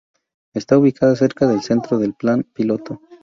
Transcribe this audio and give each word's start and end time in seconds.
Está 0.55 0.79
ubicada 0.79 1.15
cerca 1.15 1.45
del 1.45 1.61
centro 1.61 1.99
del 1.99 2.15
Plan 2.15 2.41
Piloto. 2.41 2.99